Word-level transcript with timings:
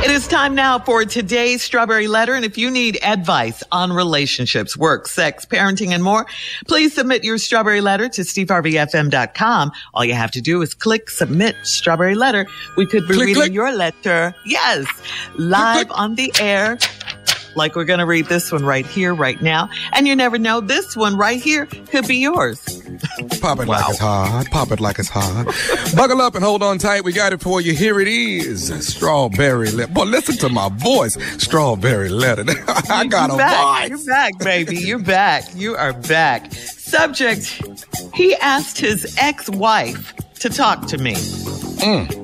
It 0.00 0.12
is 0.12 0.28
time 0.28 0.54
now 0.54 0.78
for 0.78 1.04
today's 1.04 1.60
Strawberry 1.62 2.06
Letter. 2.06 2.34
And 2.34 2.44
if 2.44 2.56
you 2.56 2.70
need 2.70 2.98
advice 3.02 3.64
on 3.72 3.92
relationships, 3.92 4.76
work, 4.76 5.08
sex, 5.08 5.44
parenting, 5.44 5.88
and 5.90 6.04
more, 6.04 6.24
please 6.68 6.94
submit 6.94 7.24
your 7.24 7.36
Strawberry 7.36 7.80
Letter 7.80 8.08
to 8.10 8.22
steveharveyfm.com. 8.22 9.72
All 9.94 10.04
you 10.04 10.14
have 10.14 10.30
to 10.30 10.40
do 10.40 10.62
is 10.62 10.72
click 10.72 11.10
Submit 11.10 11.56
Strawberry 11.64 12.14
Letter. 12.14 12.46
We 12.76 12.86
could 12.86 13.08
be 13.08 13.14
Click, 13.14 13.26
reading 13.26 13.42
click. 13.42 13.52
your 13.52 13.72
letter. 13.74 14.34
Yes. 14.46 14.86
Live 15.36 15.90
on 15.90 16.14
the 16.14 16.32
air. 16.40 16.78
Like 17.54 17.74
we're 17.74 17.84
going 17.84 17.98
to 17.98 18.06
read 18.06 18.26
this 18.26 18.52
one 18.52 18.64
right 18.64 18.86
here, 18.86 19.14
right 19.14 19.40
now. 19.40 19.68
And 19.92 20.06
you 20.06 20.14
never 20.14 20.38
know, 20.38 20.60
this 20.60 20.96
one 20.96 21.16
right 21.16 21.40
here 21.40 21.66
could 21.66 22.06
be 22.06 22.16
yours. 22.16 22.58
Pop 23.40 23.60
it 23.60 23.68
like 23.68 23.88
it's 23.88 23.98
hot. 23.98 24.46
Pop 24.50 24.70
it 24.72 24.80
like 24.80 24.98
it's 24.98 25.08
hot. 25.08 25.46
Buckle 25.96 26.20
up 26.20 26.34
and 26.34 26.44
hold 26.44 26.62
on 26.62 26.78
tight. 26.78 27.04
We 27.04 27.12
got 27.12 27.32
it 27.32 27.40
for 27.40 27.60
you. 27.60 27.74
Here 27.74 28.00
it 28.00 28.08
is. 28.08 28.68
Strawberry 28.86 29.70
letter. 29.70 29.92
Boy, 29.92 30.04
listen 30.04 30.36
to 30.38 30.48
my 30.48 30.68
voice. 30.68 31.16
Strawberry 31.42 32.08
letter. 32.08 32.44
I 32.90 33.06
got 33.06 33.30
a 33.30 33.32
You're 33.34 33.38
back. 33.38 33.80
voice. 33.80 33.88
You're 33.90 34.06
back, 34.14 34.38
baby. 34.38 34.76
You're 34.76 34.98
back. 34.98 35.44
You 35.54 35.76
are 35.76 35.92
back. 35.92 36.52
Subject, 36.52 37.44
he 38.14 38.34
asked 38.36 38.78
his 38.78 39.14
ex-wife 39.18 40.14
to 40.40 40.48
talk 40.48 40.86
to 40.88 40.98
me. 40.98 41.14
Mm. 41.14 42.17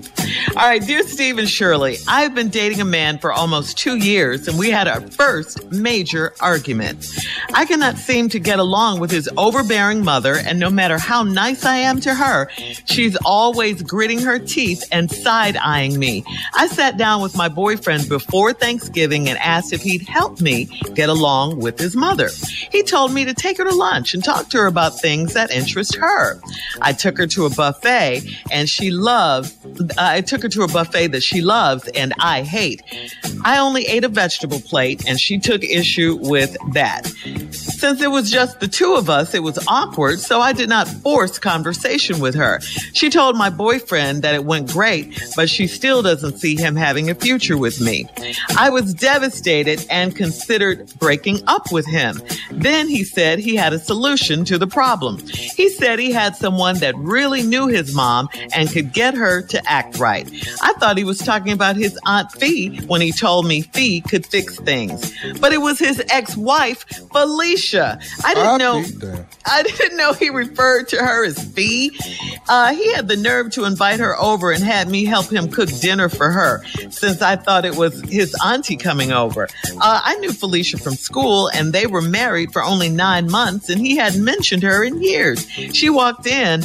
All 0.50 0.68
right, 0.68 0.84
dear 0.84 1.02
Steve 1.02 1.38
and 1.38 1.48
Shirley, 1.48 1.96
I've 2.06 2.34
been 2.34 2.48
dating 2.48 2.80
a 2.80 2.84
man 2.84 3.18
for 3.18 3.32
almost 3.32 3.78
two 3.78 3.96
years 3.96 4.46
and 4.46 4.58
we 4.58 4.70
had 4.70 4.86
our 4.86 5.00
first 5.00 5.72
major 5.72 6.34
argument. 6.40 7.08
I 7.54 7.64
cannot 7.64 7.96
seem 7.96 8.28
to 8.28 8.38
get 8.38 8.58
along 8.58 9.00
with 9.00 9.10
his 9.10 9.28
overbearing 9.36 10.04
mother 10.04 10.36
and 10.36 10.60
no 10.60 10.70
matter 10.70 10.98
how 10.98 11.22
nice 11.22 11.64
I 11.64 11.76
am 11.76 11.98
to 12.02 12.14
her, 12.14 12.50
she's 12.84 13.16
always 13.24 13.82
gritting 13.82 14.20
her 14.20 14.38
teeth 14.38 14.84
and 14.92 15.10
side 15.10 15.56
eyeing 15.56 15.98
me. 15.98 16.24
I 16.54 16.68
sat 16.68 16.98
down 16.98 17.22
with 17.22 17.36
my 17.36 17.48
boyfriend 17.48 18.08
before 18.08 18.52
Thanksgiving 18.52 19.28
and 19.28 19.38
asked 19.38 19.72
if 19.72 19.82
he'd 19.82 20.02
help 20.02 20.40
me 20.40 20.66
get 20.94 21.08
along 21.08 21.60
with 21.60 21.78
his 21.78 21.96
mother. 21.96 22.28
He 22.70 22.82
told 22.82 23.12
me 23.12 23.24
to 23.24 23.34
take 23.34 23.58
her 23.58 23.64
to 23.64 23.74
lunch 23.74 24.14
and 24.14 24.22
talk 24.22 24.50
to 24.50 24.58
her 24.58 24.66
about 24.66 25.00
things 25.00 25.32
that 25.32 25.50
interest 25.50 25.96
her. 25.96 26.38
I 26.80 26.92
took 26.92 27.16
her 27.18 27.26
to 27.28 27.46
a 27.46 27.50
buffet 27.50 28.22
and 28.52 28.68
she 28.68 28.90
loves, 28.90 29.56
I 29.98 30.20
took 30.20 30.33
her 30.42 30.48
to 30.48 30.62
a 30.62 30.68
buffet 30.68 31.08
that 31.08 31.22
she 31.22 31.40
loves 31.40 31.88
and 31.88 32.12
I 32.18 32.42
hate. 32.42 32.82
I 33.44 33.58
only 33.58 33.86
ate 33.86 34.04
a 34.04 34.08
vegetable 34.08 34.60
plate 34.60 35.02
and 35.06 35.20
she 35.20 35.38
took 35.38 35.62
issue 35.64 36.18
with 36.20 36.56
that. 36.72 37.10
Since 37.84 38.00
it 38.00 38.10
was 38.10 38.30
just 38.30 38.60
the 38.60 38.66
two 38.66 38.94
of 38.94 39.10
us, 39.10 39.34
it 39.34 39.42
was 39.42 39.58
awkward, 39.68 40.18
so 40.18 40.40
I 40.40 40.54
did 40.54 40.70
not 40.70 40.88
force 40.88 41.38
conversation 41.38 42.18
with 42.18 42.34
her. 42.34 42.58
She 42.94 43.10
told 43.10 43.36
my 43.36 43.50
boyfriend 43.50 44.22
that 44.22 44.34
it 44.34 44.46
went 44.46 44.72
great, 44.72 45.22
but 45.36 45.50
she 45.50 45.66
still 45.66 46.00
doesn't 46.00 46.38
see 46.38 46.56
him 46.56 46.76
having 46.76 47.10
a 47.10 47.14
future 47.14 47.58
with 47.58 47.82
me. 47.82 48.08
I 48.56 48.70
was 48.70 48.94
devastated 48.94 49.84
and 49.90 50.16
considered 50.16 50.94
breaking 50.98 51.40
up 51.46 51.72
with 51.72 51.84
him. 51.84 52.22
Then 52.50 52.88
he 52.88 53.04
said 53.04 53.38
he 53.38 53.54
had 53.54 53.74
a 53.74 53.78
solution 53.78 54.46
to 54.46 54.56
the 54.56 54.66
problem. 54.66 55.18
He 55.28 55.68
said 55.68 55.98
he 55.98 56.10
had 56.10 56.36
someone 56.36 56.78
that 56.78 56.96
really 56.96 57.42
knew 57.42 57.66
his 57.66 57.94
mom 57.94 58.30
and 58.54 58.70
could 58.70 58.94
get 58.94 59.12
her 59.12 59.42
to 59.42 59.70
act 59.70 59.98
right. 59.98 60.26
I 60.62 60.72
thought 60.72 60.96
he 60.96 61.04
was 61.04 61.18
talking 61.18 61.52
about 61.52 61.76
his 61.76 61.98
Aunt 62.06 62.32
Fee 62.32 62.78
when 62.86 63.02
he 63.02 63.12
told 63.12 63.46
me 63.46 63.60
Fee 63.60 64.00
could 64.00 64.24
fix 64.24 64.58
things. 64.58 65.12
But 65.38 65.52
it 65.52 65.60
was 65.60 65.78
his 65.78 66.02
ex-wife, 66.08 66.86
Felicia. 67.12 67.73
I 68.24 68.34
didn't 68.34 68.48
I'll 68.48 68.58
know. 68.58 68.84
I 69.46 69.62
didn't 69.62 69.96
know 69.96 70.12
he 70.12 70.30
referred 70.30 70.88
to 70.88 70.96
her 70.96 71.24
as 71.24 71.42
Fee. 71.52 71.90
Uh, 72.48 72.74
he 72.74 72.92
had 72.92 73.08
the 73.08 73.16
nerve 73.16 73.50
to 73.52 73.64
invite 73.64 74.00
her 74.00 74.18
over 74.18 74.50
and 74.50 74.62
had 74.62 74.88
me 74.88 75.04
help 75.04 75.30
him 75.30 75.48
cook 75.48 75.68
dinner 75.80 76.08
for 76.08 76.30
her 76.30 76.62
since 76.90 77.22
I 77.22 77.36
thought 77.36 77.64
it 77.64 77.76
was 77.76 78.00
his 78.02 78.34
auntie 78.44 78.76
coming 78.76 79.12
over. 79.12 79.48
Uh, 79.80 80.00
I 80.04 80.16
knew 80.16 80.32
Felicia 80.32 80.78
from 80.78 80.94
school 80.94 81.48
and 81.48 81.72
they 81.72 81.86
were 81.86 82.02
married 82.02 82.52
for 82.52 82.62
only 82.62 82.88
nine 82.88 83.30
months 83.30 83.68
and 83.68 83.80
he 83.80 83.96
hadn't 83.96 84.24
mentioned 84.24 84.62
her 84.62 84.84
in 84.84 85.02
years. 85.02 85.48
She 85.48 85.90
walked 85.90 86.26
in 86.26 86.62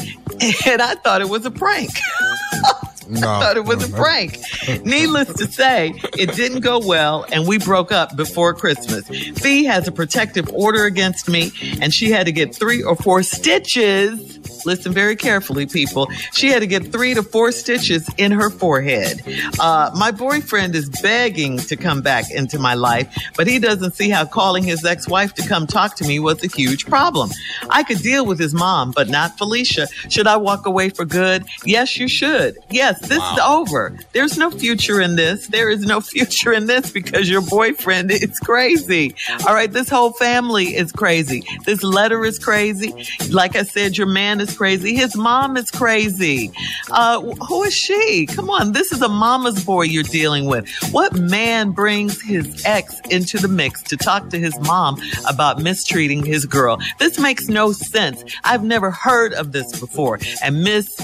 and 0.66 0.82
I 0.82 0.96
thought 0.96 1.22
it 1.22 1.30
was 1.30 1.46
a 1.46 1.52
prank. 1.52 1.92
No, 3.10 3.30
I 3.30 3.40
thought 3.44 3.58
it 3.58 3.66
was 3.66 3.90
a 3.90 3.94
prank. 3.94 4.38
Needless 4.86 5.34
to 5.34 5.48
say, 5.48 5.94
it 6.18 6.34
didn't 6.36 6.62
go 6.62 6.80
well 6.80 7.26
and 7.32 7.48
we 7.48 7.58
broke 7.58 7.92
up 7.92 8.16
before 8.16 8.54
Christmas. 8.54 9.08
Fee 9.08 9.66
has 9.66 9.88
a 9.88 9.92
protective 9.92 10.50
order 10.54 10.86
against 10.86 11.28
me 11.28 11.52
and 11.82 11.94
she 11.94 12.12
had 12.12 12.26
to 12.28 12.32
get 12.32 12.56
three 12.56 12.84
or 12.84 12.96
four 12.96 13.24
stitches. 13.24 14.39
Listen 14.66 14.94
very 14.94 15.16
carefully, 15.16 15.66
people. 15.66 16.08
She 16.34 16.48
had 16.48 16.60
to 16.60 16.68
get 16.68 16.92
three 16.92 17.14
to 17.14 17.24
four 17.24 17.52
stitches 17.52 18.10
in 18.18 18.32
her 18.32 18.50
forehead. 18.50 19.22
Uh, 19.60 19.92
my 19.96 20.12
boyfriend 20.12 20.76
is 20.76 20.90
begging 21.02 21.58
to 21.58 21.76
come 21.76 22.02
back 22.02 22.30
into 22.32 22.60
my 22.60 22.74
life, 22.74 23.16
but 23.36 23.48
he 23.48 23.60
doesn't 23.60 23.96
see 23.96 24.10
how 24.10 24.26
calling 24.26 24.64
his 24.64 24.84
ex-wife 24.86 25.34
to 25.36 25.48
come 25.48 25.68
talk 25.68 25.96
to 25.96 26.06
me 26.06 26.20
was 26.20 26.44
a 26.44 26.48
huge 26.48 26.86
problem. 26.86 27.30
I 27.70 27.84
could 27.84 28.00
deal 28.00 28.26
with 28.26 28.40
his 28.40 28.54
mom, 28.54 28.92
but 28.92 29.10
not 29.10 29.38
Felicia. 29.38 29.88
Should 30.10 30.28
I 30.28 30.38
walk 30.38 30.66
away 30.66 30.90
for 30.90 31.06
good? 31.06 31.46
Yes, 31.66 31.98
you 31.98 32.08
should. 32.08 32.58
Yes, 32.70 33.00
this 33.02 33.24
is 33.24 33.40
over. 33.40 33.98
There's 34.14 34.38
no 34.38 34.52
future 34.52 35.02
in 35.02 35.16
this. 35.16 35.48
There 35.48 35.70
is 35.70 35.86
no 35.86 36.02
future 36.02 36.54
in 36.54 36.66
this 36.66 36.92
because 36.92 37.30
your 37.30 37.42
boyfriend 37.42 38.12
is 38.12 38.40
crazy. 38.40 39.16
All 39.48 39.54
right, 39.54 39.72
this 39.72 39.90
whole 39.90 40.14
family 40.14 40.76
is 40.76 40.92
crazy. 40.92 41.44
This 41.66 41.84
letter 41.84 42.26
is 42.26 42.40
crazy. 42.40 42.94
Like 43.30 43.56
I 43.56 43.64
said, 43.64 43.98
your 43.98 44.08
man 44.08 44.40
is 44.42 44.49
is 44.50 44.58
crazy. 44.58 44.96
His 44.96 45.16
mom 45.16 45.58
is 45.58 45.72
crazy. 45.72 46.52
Uh, 46.92 47.22
who 47.22 47.64
is 47.64 47.74
she? 47.74 48.26
Come 48.26 48.50
on. 48.50 48.72
This 48.72 48.92
is 48.92 49.02
a 49.02 49.10
mama's 49.10 49.64
boy 49.64 49.84
you're 49.84 50.04
dealing 50.04 50.46
with. 50.46 50.70
What 50.92 51.14
man 51.14 51.72
brings 51.72 52.22
his 52.22 52.64
ex 52.66 53.00
into 53.10 53.38
the 53.38 53.48
mix 53.48 53.82
to 53.84 53.98
talk 53.98 54.30
to 54.30 54.40
his 54.40 54.58
mom 54.62 55.00
about 55.28 55.62
mistreating 55.62 56.26
his 56.26 56.46
girl? 56.46 56.80
This 57.00 57.20
makes 57.20 57.48
no 57.48 57.72
sense. 57.72 58.24
I've 58.44 58.64
never 58.64 58.92
heard 58.92 59.34
of 59.34 59.52
this 59.52 59.80
before. 59.80 60.20
And 60.44 60.64
Miss 60.64 61.00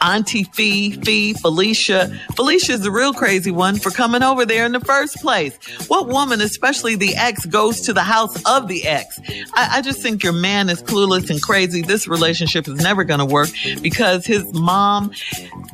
Auntie 0.00 0.44
Fee, 0.44 0.92
Fee, 1.02 1.34
Felicia, 1.34 2.08
Felicia 2.36 2.72
is 2.72 2.80
the 2.80 2.90
real 2.90 3.12
crazy 3.12 3.50
one 3.50 3.76
for 3.76 3.90
coming 3.90 4.22
over 4.22 4.46
there 4.46 4.64
in 4.66 4.72
the 4.72 4.80
first 4.80 5.16
place. 5.16 5.56
What 5.88 6.08
woman, 6.08 6.40
especially 6.40 6.94
the 6.94 7.14
ex, 7.16 7.44
goes 7.46 7.80
to 7.82 7.92
the 7.92 8.02
house 8.02 8.40
of 8.44 8.68
the 8.68 8.86
ex? 8.86 9.20
I, 9.54 9.78
I 9.78 9.82
just 9.82 10.00
think 10.00 10.22
your 10.22 10.32
man 10.32 10.68
is 10.68 10.82
clueless 10.82 11.30
and 11.30 11.40
crazy. 11.42 11.82
This 11.82 12.06
relationship 12.06 12.68
is 12.68 12.82
never 12.84 13.02
going 13.02 13.18
to 13.18 13.26
work 13.26 13.48
because 13.82 14.24
his 14.24 14.44
mom 14.52 15.10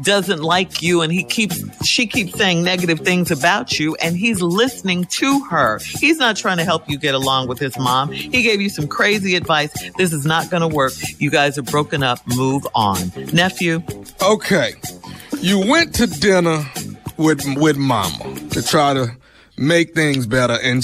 doesn't 0.03 0.43
like 0.43 0.81
you 0.81 1.03
and 1.03 1.13
he 1.13 1.25
keeps, 1.25 1.63
she 1.87 2.07
keeps 2.07 2.33
saying 2.39 2.63
negative 2.65 3.01
things 3.01 3.31
about 3.31 3.79
you 3.79 3.95
and 3.97 4.17
he's 4.17 4.41
listening 4.41 5.05
to 5.05 5.45
her. 5.51 5.79
He's 5.99 6.19
not 6.19 6.37
trying 6.37 6.57
to 6.57 6.65
help 6.65 6.89
you 6.89 6.97
get 6.97 7.15
along 7.15 7.49
with 7.49 7.59
his 7.59 7.77
mom. 7.79 8.13
He 8.13 8.43
gave 8.43 8.61
you 8.61 8.71
some 8.71 8.89
crazy 8.89 9.35
advice. 9.35 9.71
This 9.99 10.13
is 10.13 10.25
not 10.25 10.49
going 10.51 10.63
to 10.63 10.75
work. 10.75 10.93
You 11.19 11.31
guys 11.31 11.59
are 11.59 11.63
broken 11.63 12.03
up. 12.03 12.21
Move 12.27 12.67
on. 12.75 13.13
Nephew. 13.33 13.83
Okay. 14.23 14.73
You 15.41 15.59
went 15.67 15.95
to 15.97 16.07
dinner 16.07 16.65
with 17.17 17.43
with 17.57 17.77
mama 17.77 18.35
to 18.51 18.63
try 18.63 18.95
to 18.95 19.17
make 19.57 19.95
things 19.95 20.27
better 20.27 20.59
and 20.63 20.81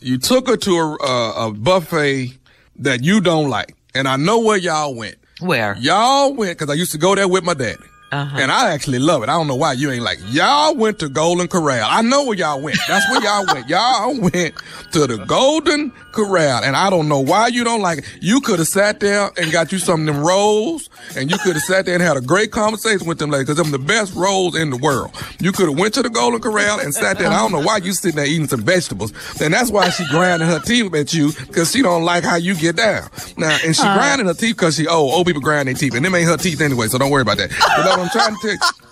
you 0.00 0.18
took 0.18 0.46
her 0.46 0.56
to 0.56 0.72
a, 0.76 0.96
a, 1.04 1.48
a 1.48 1.52
buffet 1.52 2.32
that 2.76 3.02
you 3.02 3.20
don't 3.20 3.50
like. 3.50 3.74
And 3.94 4.06
I 4.06 4.16
know 4.16 4.40
where 4.40 4.56
y'all 4.56 4.94
went. 4.94 5.16
Where? 5.40 5.76
Y'all 5.78 6.34
went 6.34 6.58
because 6.58 6.70
I 6.70 6.74
used 6.74 6.92
to 6.92 6.98
go 6.98 7.14
there 7.14 7.28
with 7.28 7.44
my 7.44 7.54
daddy. 7.54 7.89
Uh-huh. 8.12 8.38
And 8.38 8.50
I 8.50 8.72
actually 8.72 8.98
love 8.98 9.22
it. 9.22 9.28
I 9.28 9.32
don't 9.32 9.46
know 9.46 9.54
why 9.54 9.72
you 9.74 9.90
ain't 9.90 10.02
like, 10.02 10.18
y'all 10.26 10.74
went 10.74 10.98
to 10.98 11.08
Golden 11.08 11.46
Corral. 11.46 11.86
I 11.88 12.02
know 12.02 12.24
where 12.24 12.36
y'all 12.36 12.60
went. 12.60 12.78
That's 12.88 13.08
where 13.08 13.22
y'all 13.22 13.46
went. 13.46 13.68
Y'all 13.68 14.20
went 14.32 14.54
to 14.92 15.06
the 15.06 15.24
Golden 15.26 15.92
Corral. 16.10 16.64
And 16.64 16.76
I 16.76 16.90
don't 16.90 17.08
know 17.08 17.20
why 17.20 17.48
you 17.48 17.62
don't 17.62 17.80
like 17.80 17.98
it. 17.98 18.04
You 18.20 18.40
could 18.40 18.58
have 18.58 18.66
sat 18.66 18.98
there 18.98 19.30
and 19.36 19.52
got 19.52 19.70
you 19.70 19.78
some 19.78 20.00
of 20.00 20.06
them 20.06 20.24
rolls 20.24 20.90
and 21.16 21.30
you 21.30 21.38
could 21.38 21.54
have 21.54 21.62
sat 21.62 21.86
there 21.86 21.94
and 21.94 22.02
had 22.02 22.16
a 22.16 22.20
great 22.20 22.50
conversation 22.50 23.06
with 23.06 23.18
them 23.18 23.30
ladies 23.30 23.46
because 23.46 23.62
them 23.62 23.70
the 23.70 23.78
best 23.78 24.14
rolls 24.14 24.56
in 24.56 24.70
the 24.70 24.76
world. 24.76 25.12
You 25.38 25.52
could 25.52 25.68
have 25.68 25.78
went 25.78 25.94
to 25.94 26.02
the 26.02 26.10
Golden 26.10 26.40
Corral 26.40 26.80
and 26.80 26.92
sat 26.92 27.18
there. 27.18 27.26
And 27.26 27.34
I 27.34 27.38
don't 27.38 27.52
know 27.52 27.60
why 27.60 27.76
you 27.76 27.92
sitting 27.92 28.16
there 28.16 28.26
eating 28.26 28.48
some 28.48 28.62
vegetables. 28.62 29.12
And 29.40 29.54
that's 29.54 29.70
why 29.70 29.88
she 29.90 30.04
grinding 30.08 30.48
her 30.48 30.58
teeth 30.58 30.92
at 30.94 31.14
you 31.14 31.32
because 31.46 31.70
she 31.70 31.80
don't 31.82 32.02
like 32.02 32.24
how 32.24 32.36
you 32.36 32.56
get 32.56 32.76
down. 32.76 33.08
Now, 33.36 33.56
and 33.64 33.76
she 33.76 33.82
uh, 33.82 33.94
grinding 33.94 34.26
her 34.26 34.34
teeth 34.34 34.56
because 34.56 34.76
she, 34.76 34.88
oh, 34.88 35.10
old 35.10 35.26
people 35.26 35.42
grind 35.42 35.68
their 35.68 35.74
teeth. 35.74 35.94
And 35.94 36.04
them 36.04 36.14
ain't 36.14 36.28
her 36.28 36.36
teeth 36.36 36.60
anyway, 36.60 36.88
so 36.88 36.98
don't 36.98 37.10
worry 37.10 37.22
about 37.22 37.38
that. 37.38 37.50
I'm 38.00 38.08
trying 38.08 38.34
to 38.34 38.40
tell 38.40 38.52
you. 38.52 38.89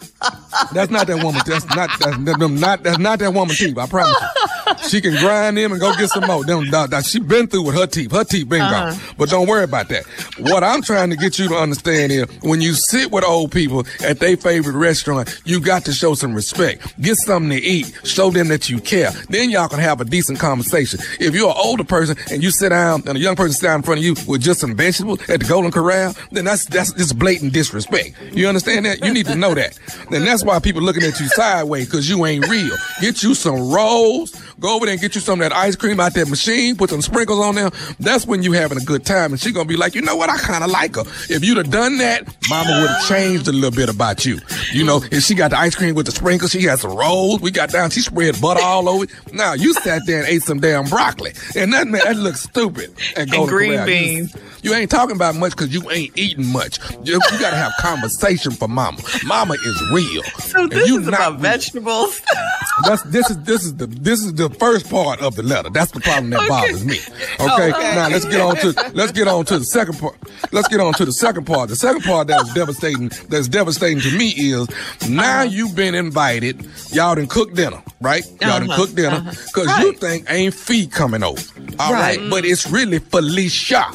That's 0.73 0.91
not 0.91 1.06
that 1.06 1.23
woman. 1.23 1.43
That's 1.47 1.65
not 1.75 1.91
that's 1.99 2.19
not 2.19 2.82
that's 2.82 2.99
not 2.99 3.19
that 3.20 3.32
woman 3.32 3.55
teeth. 3.55 3.79
I 3.79 3.87
promise 3.87 4.17
you. 4.20 4.88
She 4.88 5.00
can 5.00 5.17
grind 5.17 5.56
them 5.56 5.73
and 5.73 5.81
go 5.81 5.94
get 5.97 6.11
some 6.11 6.26
more. 6.26 6.44
Them, 6.44 6.70
that, 6.70 7.05
she 7.05 7.20
been 7.20 7.47
through 7.47 7.62
with 7.62 7.75
her 7.75 7.87
teeth. 7.87 8.12
Her 8.12 8.25
teeth 8.25 8.49
been 8.49 8.61
uh-huh. 8.61 8.91
gone. 8.91 9.00
But 9.17 9.29
don't 9.31 9.49
worry 9.49 9.65
about 9.65 9.88
that. 9.88 10.05
What 10.38 10.62
I'm 10.62 10.82
trying 10.82 11.11
to 11.11 11.17
get 11.17 11.38
you 11.38 11.49
to 11.49 11.55
understand 11.55 12.12
is 12.12 12.26
when 12.43 12.61
you 12.61 12.75
sit 12.75 13.11
with 13.11 13.25
old 13.25 13.53
people 13.53 13.87
at 14.05 14.20
their 14.20 14.37
favorite 14.37 14.76
restaurant, 14.76 15.41
you 15.44 15.61
got 15.61 15.85
to 15.87 15.93
show 15.93 16.15
some 16.15 16.35
respect. 16.35 17.00
Get 17.00 17.17
something 17.17 17.50
to 17.50 17.56
eat. 17.56 17.93
Show 18.05 18.31
them 18.31 18.49
that 18.49 18.69
you 18.69 18.81
care. 18.81 19.11
Then 19.29 19.50
y'all 19.50 19.69
can 19.69 19.79
have 19.79 20.00
a 20.00 20.05
decent 20.05 20.38
conversation. 20.38 21.00
If 21.20 21.35
you're 21.35 21.50
an 21.50 21.56
older 21.56 21.85
person 21.85 22.17
and 22.31 22.43
you 22.43 22.50
sit 22.50 22.70
down 22.70 23.03
and 23.06 23.17
a 23.17 23.20
young 23.20 23.37
person 23.37 23.53
sit 23.53 23.67
down 23.67 23.76
in 23.76 23.82
front 23.82 23.99
of 23.99 24.05
you 24.05 24.15
with 24.26 24.43
just 24.43 24.61
some 24.61 24.76
vegetables 24.76 25.20
at 25.29 25.41
the 25.41 25.47
Golden 25.47 25.70
Corral, 25.70 26.15
then 26.31 26.44
that's 26.44 26.67
that's 26.67 26.93
just 26.93 27.19
blatant 27.19 27.53
disrespect. 27.53 28.15
You 28.32 28.49
understand 28.49 28.87
that? 28.87 29.05
You 29.05 29.12
need 29.12 29.26
to 29.26 29.35
know 29.35 29.55
that. 29.55 29.79
And 30.10 30.26
that's 30.26 30.44
why 30.44 30.58
people 30.58 30.82
looking 30.82 31.02
at 31.02 31.20
you 31.20 31.28
sideways 31.28 31.87
because 31.87 32.08
you 32.08 32.25
ain't 32.25 32.49
real. 32.49 32.75
Get 33.00 33.22
you 33.22 33.34
some 33.34 33.70
rolls. 33.70 34.34
Go 34.60 34.75
over 34.75 34.87
there 34.87 34.94
and 34.94 35.00
get 35.00 35.14
you 35.14 35.20
some 35.20 35.40
of 35.40 35.49
that 35.49 35.56
ice 35.56 35.76
cream 35.76 36.00
out 36.00 36.14
that 36.14 36.28
machine. 36.28 36.76
Put 36.76 36.90
some 36.90 37.02
sprinkles 37.02 37.38
on 37.38 37.55
there. 37.55 37.70
That's 38.00 38.26
when 38.26 38.43
you 38.43 38.52
having 38.52 38.78
a 38.78 38.84
good 38.84 39.05
time. 39.05 39.32
And 39.32 39.40
she 39.40 39.52
gonna 39.52 39.69
be 39.69 39.76
like, 39.76 39.94
you 39.94 40.02
know 40.02 40.16
what? 40.16 40.31
I 40.31 40.38
kind 40.38 40.64
of 40.64 40.70
like 40.70 40.96
her. 40.96 41.02
If 41.28 41.44
you'd 41.44 41.58
have 41.58 41.70
done 41.70 41.99
that, 41.99 42.26
Mama 42.49 42.81
would 42.81 42.90
have 42.90 43.06
changed 43.06 43.46
a 43.49 43.52
little 43.52 43.70
bit 43.70 43.88
about 43.88 44.25
you. 44.25 44.38
You 44.72 44.84
know, 44.84 45.02
if 45.12 45.22
she 45.25 45.34
got 45.34 45.50
the 45.50 45.58
ice 45.58 45.75
cream 45.75 45.94
with 45.94 46.06
the 46.06 46.12
sprinkles, 46.12 46.50
she 46.50 46.62
had 46.62 46.78
some 46.81 46.96
rolls. 46.96 47.40
We 47.40 47.50
got 47.50 47.70
down. 47.70 47.90
She 47.90 48.00
spread 48.00 48.40
butter 48.40 48.62
all 48.62 48.88
over 48.88 49.05
it. 49.05 49.10
Now 49.32 49.52
you 49.52 49.75
sat 49.75 50.02
there 50.06 50.20
and 50.20 50.28
ate 50.28 50.43
some 50.43 50.58
damn 50.58 50.87
broccoli, 50.87 51.32
and 51.55 51.72
that 51.72 51.87
man, 51.87 52.00
that 52.05 52.16
looks 52.16 52.43
stupid. 52.43 52.94
And, 53.16 53.32
and 53.32 53.49
green 53.49 53.84
beans. 53.84 54.34
You, 54.62 54.72
you, 54.72 54.75
ain't 54.75 54.90
talking 54.90 55.14
about 55.14 55.37
much 55.37 55.52
because 55.52 55.72
you 55.72 55.88
ain't 55.90 56.16
eating 56.16 56.46
much. 56.46 56.78
You, 57.05 57.14
you 57.14 57.38
got 57.38 57.50
to 57.50 57.56
have 57.56 57.72
conversation 57.78 58.52
for 58.52 58.66
Mama. 58.66 58.99
Mama 59.25 59.55
is 59.55 59.90
real. 59.93 59.97
So 60.38 60.66
this 60.66 60.90
is 60.90 61.08
about 61.08 61.32
real. 61.32 61.40
vegetables. 61.40 62.20
That's 62.84 63.02
this 63.02 63.30
is 63.30 63.42
this 63.42 63.64
is 63.64 63.76
the 63.76 63.86
this 63.86 64.20
is 64.20 64.34
the 64.34 64.50
first 64.50 64.88
part 64.88 65.20
of 65.20 65.36
the 65.36 65.42
letter. 65.42 65.70
That's 65.70 65.90
the 65.90 66.00
problem 66.00 66.30
that 66.30 66.40
okay. 66.40 66.48
bothers 66.48 66.84
me. 66.84 66.98
Okay? 67.40 67.72
okay? 67.72 67.94
Now 67.94 68.08
let's 68.08 68.24
get 68.24 68.40
on 68.40 68.56
to 68.56 68.92
let's 68.94 69.12
get 69.12 69.28
on 69.28 69.44
to 69.46 69.58
the 69.58 69.64
second 69.64 69.98
part. 69.98 70.16
Let's 70.52 70.68
get 70.68 70.80
on 70.80 70.92
to 70.94 71.04
the 71.04 71.12
second 71.12 71.46
part. 71.46 71.68
The 71.68 71.76
second 71.76 72.02
part 72.02 72.28
that 72.28 72.38
was 72.38 72.52
devastating 72.54 73.10
that's 73.28 73.48
devastating 73.48 74.00
to 74.00 74.16
me 74.16 74.28
is 74.36 74.68
now 75.08 75.40
uh-huh. 75.40 75.50
you've 75.50 75.74
been 75.74 75.94
invited. 75.94 76.68
Y'all 76.92 77.14
done 77.14 77.26
cook 77.26 77.54
dinner, 77.54 77.82
right? 78.00 78.24
Y'all 78.40 78.50
uh-huh. 78.50 78.58
done 78.60 78.76
cook 78.76 78.94
dinner 78.94 79.20
because 79.20 79.66
uh-huh. 79.66 79.82
right. 79.82 79.84
you 79.84 79.92
think 79.94 80.30
ain't 80.30 80.54
Fee 80.54 80.86
coming 80.86 81.22
over. 81.22 81.40
All 81.78 81.92
right. 81.92 82.18
right. 82.18 82.30
But 82.30 82.44
it's 82.44 82.70
really 82.70 82.98
Felicia. 82.98 83.86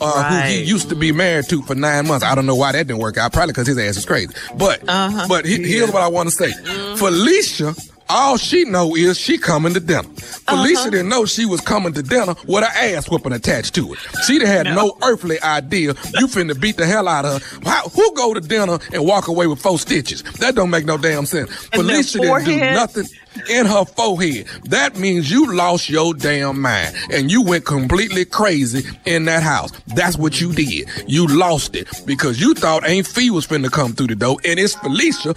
Uh, 0.00 0.12
right. 0.16 0.42
who 0.42 0.48
he 0.50 0.62
used 0.62 0.88
to 0.88 0.96
be 0.96 1.12
married 1.12 1.48
to 1.48 1.62
for 1.62 1.74
nine 1.74 2.06
months. 2.06 2.24
I 2.24 2.34
don't 2.34 2.46
know 2.46 2.54
why 2.54 2.72
that 2.72 2.86
didn't 2.86 3.00
work 3.00 3.16
out. 3.16 3.32
Probably 3.32 3.52
because 3.52 3.66
his 3.66 3.78
ass 3.78 3.96
is 3.96 4.06
crazy. 4.06 4.34
But 4.56 4.88
uh-huh. 4.88 5.26
but 5.28 5.44
he, 5.44 5.62
here's 5.62 5.90
what 5.90 6.02
I 6.02 6.08
want 6.08 6.28
to 6.28 6.34
say. 6.34 6.50
Mm-hmm. 6.50 6.96
Felicia 6.96 7.74
all 8.10 8.36
she 8.38 8.64
know 8.64 8.96
is 8.96 9.18
she 9.18 9.38
coming 9.38 9.74
to 9.74 9.80
dinner. 9.80 10.02
Felicia 10.02 10.80
uh-huh. 10.80 10.90
didn't 10.90 11.08
know 11.08 11.24
she 11.26 11.44
was 11.44 11.60
coming 11.60 11.92
to 11.92 12.02
dinner 12.02 12.34
with 12.46 12.64
an 12.64 12.70
ass 12.74 13.08
whooping 13.10 13.32
attached 13.32 13.74
to 13.74 13.92
it. 13.92 13.98
She 14.26 14.44
had 14.44 14.64
no. 14.64 14.74
no 14.74 14.98
earthly 15.02 15.40
idea 15.42 15.88
you 16.14 16.26
finna 16.26 16.58
beat 16.58 16.76
the 16.76 16.86
hell 16.86 17.06
out 17.06 17.24
of 17.24 17.42
her. 17.42 17.70
How, 17.70 17.88
who 17.88 18.14
go 18.14 18.34
to 18.34 18.40
dinner 18.40 18.78
and 18.92 19.04
walk 19.04 19.28
away 19.28 19.46
with 19.46 19.60
four 19.60 19.78
stitches? 19.78 20.22
That 20.38 20.54
don't 20.54 20.70
make 20.70 20.86
no 20.86 20.96
damn 20.96 21.26
sense. 21.26 21.50
And 21.72 21.82
Felicia 21.82 22.18
didn't 22.18 22.44
do 22.44 22.58
nothing 22.58 23.04
in 23.50 23.66
her 23.66 23.84
forehead. 23.84 24.46
That 24.64 24.96
means 24.98 25.30
you 25.30 25.54
lost 25.54 25.88
your 25.88 26.14
damn 26.14 26.60
mind 26.60 26.94
and 27.10 27.30
you 27.30 27.42
went 27.42 27.64
completely 27.64 28.24
crazy 28.24 28.88
in 29.04 29.24
that 29.26 29.42
house. 29.42 29.70
That's 29.88 30.16
what 30.16 30.40
you 30.40 30.52
did. 30.52 30.88
You 31.06 31.26
lost 31.26 31.74
it 31.76 31.88
because 32.06 32.40
you 32.40 32.54
thought 32.54 32.86
Aunt 32.86 33.06
Fee 33.06 33.30
was 33.30 33.46
finna 33.46 33.70
come 33.70 33.92
through 33.92 34.08
the 34.08 34.16
door 34.16 34.36
and 34.44 34.58
it's 34.58 34.74
Felicia 34.74 35.34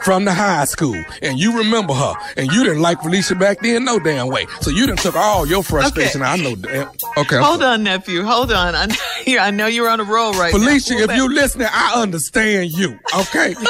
from 0.00 0.24
the 0.24 0.34
high 0.34 0.64
school 0.64 1.02
and 1.22 1.38
you 1.38 1.56
remember 1.58 1.94
her 1.94 2.14
and 2.36 2.50
you 2.52 2.64
didn't 2.64 2.82
like 2.82 3.00
Felicia 3.02 3.34
back 3.34 3.60
then 3.60 3.84
no 3.84 3.98
damn 3.98 4.28
way. 4.28 4.46
So 4.60 4.70
you 4.70 4.86
didn't 4.86 5.00
took 5.00 5.16
all 5.16 5.46
your 5.46 5.62
frustration. 5.62 6.22
Okay. 6.22 6.30
I 6.30 6.36
know. 6.36 6.54
Damn, 6.56 6.90
Okay. 7.16 7.38
Hold 7.38 7.62
on, 7.62 7.82
nephew. 7.84 8.22
Hold 8.24 8.52
on. 8.52 8.74
I, 8.74 8.88
I 9.40 9.50
know 9.50 9.66
you're 9.66 9.88
on 9.88 10.00
a 10.00 10.04
roll 10.04 10.32
right 10.32 10.52
Felicia, 10.52 10.94
now. 10.94 10.98
Felicia, 11.00 11.12
if 11.12 11.16
you 11.16 11.28
listening, 11.32 11.68
I 11.70 12.00
understand 12.00 12.72
you. 12.72 12.98
Okay. 13.18 13.54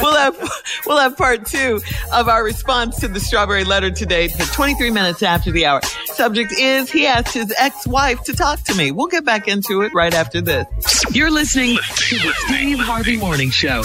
we'll 0.00 0.14
have 0.16 0.50
we'll 0.86 0.98
have 0.98 1.16
part 1.16 1.46
two 1.46 1.80
of 2.12 2.28
our 2.28 2.42
response 2.44 2.93
to 3.00 3.08
the 3.08 3.20
strawberry 3.20 3.64
letter 3.64 3.90
today 3.90 4.28
for 4.28 4.44
23 4.52 4.90
minutes 4.90 5.22
after 5.22 5.50
the 5.50 5.66
hour. 5.66 5.80
Subject 6.06 6.52
is 6.52 6.90
he 6.90 7.06
asked 7.06 7.34
his 7.34 7.52
ex-wife 7.58 8.22
to 8.24 8.32
talk 8.32 8.62
to 8.64 8.74
me. 8.74 8.90
We'll 8.90 9.06
get 9.06 9.24
back 9.24 9.48
into 9.48 9.82
it 9.82 9.92
right 9.94 10.14
after 10.14 10.40
this. 10.40 10.66
You're 11.12 11.30
listening 11.30 11.76
to 11.76 12.18
the 12.18 12.32
Steve 12.46 12.78
Harvey 12.78 13.16
Morning 13.16 13.50
Show. 13.50 13.82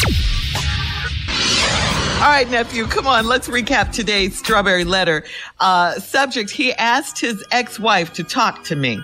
All 2.21 2.29
right, 2.29 2.49
nephew, 2.49 2.85
come 2.85 3.07
on. 3.07 3.27
Let's 3.27 3.47
recap 3.47 3.93
today's 3.93 4.37
strawberry 4.37 4.83
letter. 4.83 5.23
Uh, 5.59 5.93
subject, 5.99 6.49
he 6.49 6.73
asked 6.73 7.19
his 7.19 7.43
ex-wife 7.51 8.11
to 8.13 8.23
talk 8.23 8.63
to 8.65 8.75
me. 8.75 8.97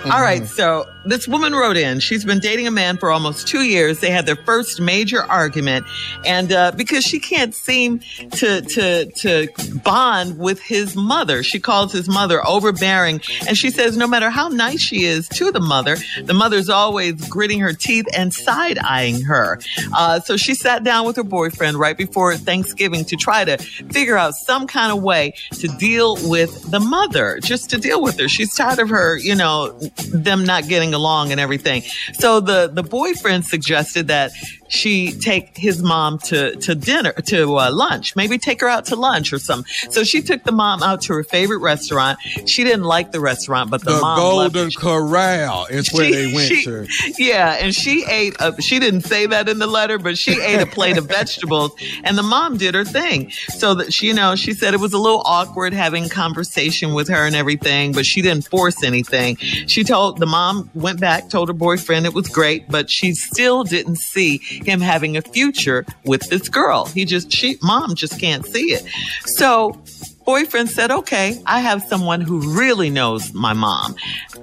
Mm-hmm. 0.00 0.12
All 0.12 0.22
right. 0.22 0.46
So 0.46 0.88
this 1.04 1.26
woman 1.26 1.54
wrote 1.54 1.76
in. 1.76 2.00
She's 2.00 2.24
been 2.24 2.38
dating 2.38 2.66
a 2.66 2.70
man 2.70 2.98
for 2.98 3.10
almost 3.10 3.48
two 3.48 3.62
years. 3.62 4.00
They 4.00 4.10
had 4.10 4.26
their 4.26 4.36
first 4.36 4.80
major 4.80 5.22
argument, 5.22 5.86
and 6.24 6.52
uh, 6.52 6.72
because 6.72 7.04
she 7.04 7.18
can't 7.18 7.54
seem 7.54 8.00
to 8.32 8.60
to 8.60 9.06
to 9.06 9.48
bond 9.82 10.38
with 10.38 10.60
his 10.60 10.96
mother, 10.96 11.42
she 11.42 11.60
calls 11.60 11.92
his 11.92 12.08
mother 12.08 12.46
overbearing, 12.46 13.20
and 13.46 13.56
she 13.56 13.70
says 13.70 13.96
no 13.96 14.06
matter 14.06 14.30
how 14.30 14.48
nice 14.48 14.80
she 14.80 15.04
is 15.04 15.28
to 15.30 15.50
the 15.50 15.60
mother, 15.60 15.96
the 16.24 16.34
mother's 16.34 16.68
always 16.68 17.28
gritting 17.28 17.60
her 17.60 17.72
teeth 17.72 18.06
and 18.16 18.32
side 18.32 18.78
eyeing 18.78 19.22
her. 19.22 19.58
Uh, 19.94 20.20
so 20.20 20.36
she 20.36 20.54
sat 20.54 20.84
down 20.84 21.06
with 21.06 21.16
her 21.16 21.24
boyfriend 21.24 21.78
right 21.78 21.96
before 21.96 22.36
Thanksgiving 22.36 23.04
to 23.06 23.16
try 23.16 23.44
to 23.44 23.56
figure 23.58 24.16
out 24.16 24.34
some 24.34 24.66
kind 24.66 24.92
of 24.92 25.02
way 25.02 25.34
to 25.52 25.68
deal 25.78 26.16
with 26.28 26.70
the 26.70 26.80
mother, 26.80 27.38
just 27.42 27.70
to 27.70 27.78
deal 27.78 28.02
with 28.02 28.18
her. 28.18 28.28
She's 28.28 28.54
tired 28.54 28.78
of 28.78 28.88
her, 28.88 29.16
you 29.16 29.34
know 29.34 29.70
them 30.12 30.44
not 30.44 30.68
getting 30.68 30.89
along 30.94 31.32
and 31.32 31.40
everything. 31.40 31.82
So 32.14 32.40
the, 32.40 32.70
the 32.72 32.82
boyfriend 32.82 33.46
suggested 33.46 34.08
that 34.08 34.32
she 34.70 35.12
take 35.12 35.56
his 35.56 35.82
mom 35.82 36.18
to 36.18 36.56
to 36.56 36.74
dinner 36.74 37.12
to 37.12 37.58
uh, 37.58 37.70
lunch, 37.72 38.16
maybe 38.16 38.38
take 38.38 38.60
her 38.60 38.68
out 38.68 38.86
to 38.86 38.96
lunch 38.96 39.32
or 39.32 39.38
something. 39.38 39.70
So 39.90 40.04
she 40.04 40.22
took 40.22 40.44
the 40.44 40.52
mom 40.52 40.82
out 40.82 41.02
to 41.02 41.12
her 41.14 41.24
favorite 41.24 41.58
restaurant. 41.58 42.18
She 42.46 42.64
didn't 42.64 42.84
like 42.84 43.12
the 43.12 43.20
restaurant, 43.20 43.70
but 43.70 43.84
the, 43.84 43.94
the 43.94 44.00
mom 44.00 44.18
Golden 44.18 44.70
Corral 44.70 45.66
is 45.66 45.88
where 45.92 46.10
they 46.10 46.32
went 46.32 46.48
she, 46.48 46.64
to. 46.64 46.86
Yeah, 47.18 47.58
and 47.60 47.74
she 47.74 48.04
ate. 48.08 48.36
A, 48.40 48.60
she 48.62 48.78
didn't 48.78 49.02
say 49.02 49.26
that 49.26 49.48
in 49.48 49.58
the 49.58 49.66
letter, 49.66 49.98
but 49.98 50.16
she 50.16 50.40
ate 50.40 50.60
a 50.60 50.66
plate 50.66 50.96
of 50.96 51.06
vegetables, 51.06 51.72
and 52.04 52.16
the 52.16 52.22
mom 52.22 52.56
did 52.56 52.74
her 52.74 52.84
thing. 52.84 53.30
So 53.58 53.74
that 53.74 53.92
she, 53.92 54.06
you 54.06 54.14
know, 54.14 54.36
she 54.36 54.52
said 54.54 54.72
it 54.72 54.80
was 54.80 54.92
a 54.92 54.98
little 54.98 55.22
awkward 55.24 55.72
having 55.72 56.08
conversation 56.08 56.94
with 56.94 57.08
her 57.08 57.26
and 57.26 57.34
everything, 57.34 57.92
but 57.92 58.06
she 58.06 58.22
didn't 58.22 58.48
force 58.48 58.84
anything. 58.84 59.36
She 59.36 59.82
told 59.82 60.18
the 60.18 60.26
mom 60.26 60.70
went 60.74 61.00
back, 61.00 61.28
told 61.28 61.48
her 61.48 61.54
boyfriend 61.54 62.06
it 62.06 62.14
was 62.14 62.28
great, 62.28 62.68
but 62.68 62.88
she 62.88 63.14
still 63.14 63.64
didn't 63.64 63.96
see 63.96 64.40
him 64.64 64.80
having 64.80 65.16
a 65.16 65.22
future 65.22 65.84
with 66.04 66.28
this 66.30 66.48
girl. 66.48 66.86
He 66.86 67.04
just, 67.04 67.32
she, 67.32 67.56
mom 67.62 67.94
just 67.94 68.18
can't 68.20 68.44
see 68.46 68.72
it. 68.72 68.84
So 69.24 69.80
boyfriend 70.30 70.70
said, 70.70 70.92
okay, 70.92 71.42
I 71.44 71.58
have 71.58 71.82
someone 71.82 72.20
who 72.20 72.56
really 72.56 72.88
knows 72.88 73.34
my 73.34 73.52
mom. 73.52 73.96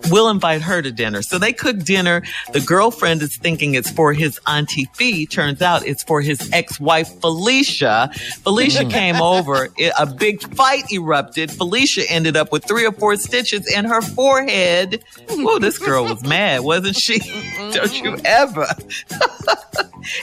We'll 0.10 0.30
invite 0.30 0.62
her 0.62 0.82
to 0.82 0.92
dinner. 0.92 1.22
So 1.22 1.40
they 1.40 1.54
cook 1.54 1.80
dinner. 1.80 2.24
The 2.52 2.60
girlfriend 2.60 3.22
is 3.22 3.38
thinking 3.38 3.74
it's 3.74 3.90
for 3.90 4.12
his 4.12 4.38
auntie 4.46 4.90
Fee. 4.96 5.26
Turns 5.26 5.62
out 5.62 5.88
it's 5.88 6.04
for 6.04 6.20
his 6.20 6.50
ex-wife 6.52 7.08
Felicia. 7.22 8.12
Felicia 8.44 8.84
came 9.00 9.22
over. 9.22 9.70
A 9.98 10.06
big 10.06 10.42
fight 10.56 10.92
erupted. 10.92 11.52
Felicia 11.52 12.04
ended 12.12 12.36
up 12.36 12.52
with 12.52 12.66
three 12.66 12.86
or 12.86 12.92
four 12.92 13.16
stitches 13.16 13.66
in 13.74 13.86
her 13.86 14.02
forehead. 14.02 15.06
Whoa, 15.30 15.60
this 15.60 15.78
girl 15.78 16.04
was 16.04 16.22
mad, 16.28 16.64
wasn't 16.64 16.98
she? 16.98 17.20
Don't 17.72 18.04
you 18.04 18.18
ever. 18.26 18.68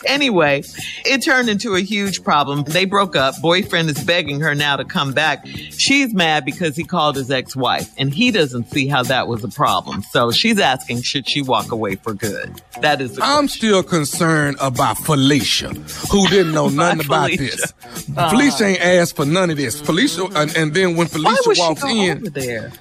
Anyway, 0.06 0.62
it 1.04 1.22
turned 1.22 1.48
into 1.48 1.74
a 1.74 1.80
huge 1.80 2.22
problem. 2.22 2.64
They 2.64 2.84
broke 2.84 3.16
up. 3.16 3.34
Boyfriend 3.40 3.88
is 3.90 4.02
begging 4.04 4.40
her 4.40 4.54
now 4.54 4.76
to 4.76 4.84
come 4.84 5.12
back. 5.12 5.46
She's 5.76 6.14
mad 6.14 6.44
because 6.44 6.76
he 6.76 6.84
called 6.84 7.16
his 7.16 7.30
ex-wife 7.30 7.92
and 7.98 8.12
he 8.12 8.30
doesn't 8.30 8.70
see 8.70 8.86
how 8.86 9.02
that 9.04 9.28
was 9.28 9.44
a 9.44 9.48
problem. 9.48 10.02
So 10.02 10.30
she's 10.30 10.58
asking, 10.58 11.02
should 11.02 11.28
she 11.28 11.42
walk 11.42 11.72
away 11.72 11.96
for 11.96 12.14
good? 12.14 12.60
That 12.80 13.00
is 13.00 13.16
the 13.16 13.24
I'm 13.24 13.48
still 13.48 13.82
concerned 13.82 14.56
about 14.60 14.98
Felicia, 14.98 15.68
who 16.10 16.28
didn't 16.28 16.52
know 16.52 16.68
nothing 16.70 17.04
about 17.04 17.30
Felicia. 17.30 17.56
this. 17.56 17.72
Uh-huh. 18.16 18.30
Felicia 18.30 18.64
ain't 18.64 18.80
asked 18.80 19.16
for 19.16 19.24
none 19.24 19.50
of 19.50 19.56
this. 19.56 19.80
Felicia, 19.80 20.24
and, 20.34 20.56
and 20.56 20.74
then 20.74 20.96
when 20.96 21.06
Why 21.08 21.36
Felicia 21.42 21.60
walks 21.60 21.84
in, 21.84 22.18
over 22.18 22.30
there? 22.30 22.72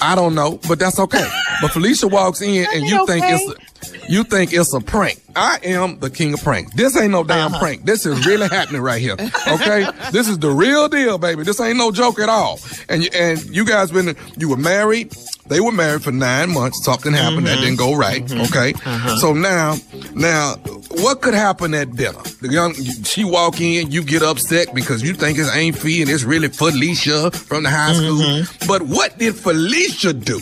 I 0.00 0.14
don't 0.14 0.34
know, 0.34 0.58
but 0.68 0.78
that's 0.78 0.98
okay. 0.98 1.28
But 1.60 1.72
Felicia 1.72 2.08
walks 2.08 2.40
in 2.40 2.66
and 2.72 2.86
you 2.86 3.06
think 3.06 3.24
okay? 3.24 3.34
it's 3.34 3.52
a, 3.52 3.67
you 4.08 4.24
think 4.24 4.52
it's 4.52 4.72
a 4.74 4.80
prank. 4.80 5.20
I 5.36 5.58
am 5.62 5.98
the 6.00 6.10
king 6.10 6.34
of 6.34 6.42
pranks. 6.42 6.74
This 6.74 6.96
ain't 6.96 7.12
no 7.12 7.22
damn 7.22 7.52
Uh-huh. 7.52 7.60
prank. 7.60 7.84
This 7.84 8.04
is 8.06 8.26
really 8.26 8.48
happening 8.50 8.80
right 8.82 9.00
here. 9.00 9.16
Okay, 9.46 9.86
this 10.12 10.28
is 10.28 10.38
the 10.38 10.50
real 10.50 10.88
deal, 10.88 11.18
baby. 11.18 11.44
This 11.44 11.60
ain't 11.60 11.78
no 11.78 11.92
joke 11.92 12.18
at 12.18 12.28
all. 12.28 12.58
And 12.88 13.04
you, 13.04 13.10
and 13.14 13.42
you 13.44 13.64
guys 13.64 13.90
been 13.90 14.16
you 14.36 14.48
were 14.48 14.56
married. 14.56 15.14
They 15.46 15.60
were 15.60 15.72
married 15.72 16.02
for 16.02 16.12
nine 16.12 16.50
months. 16.50 16.84
Something 16.84 17.12
happened 17.12 17.46
that 17.46 17.56
mm-hmm. 17.56 17.64
didn't 17.64 17.78
go 17.78 17.94
right. 17.94 18.24
Mm-hmm. 18.24 18.40
Okay, 18.42 18.72
uh-huh. 18.84 19.16
so 19.18 19.32
now 19.32 19.76
now 20.14 20.56
what 21.02 21.20
could 21.22 21.34
happen 21.34 21.72
at 21.74 21.94
dinner? 21.94 22.20
The 22.40 22.48
young 22.48 22.74
she 22.74 23.24
walk 23.24 23.60
in, 23.60 23.90
you 23.90 24.02
get 24.02 24.22
upset 24.22 24.74
because 24.74 25.02
you 25.02 25.14
think 25.14 25.38
it's 25.38 25.50
Aunt 25.50 25.76
Fee 25.76 26.02
and 26.02 26.10
it's 26.10 26.24
really 26.24 26.48
Felicia 26.48 27.30
from 27.30 27.62
the 27.62 27.70
high 27.70 27.92
school. 27.92 28.18
Mm-hmm. 28.18 28.66
But 28.66 28.82
what 28.82 29.18
did 29.18 29.36
Felicia 29.36 30.12
do 30.12 30.40